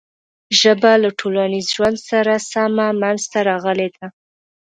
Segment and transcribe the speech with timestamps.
[0.59, 4.07] ژبه له ټولنیز ژوند سره سمه منځ ته راغلې ده.